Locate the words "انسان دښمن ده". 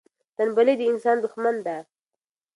0.91-1.77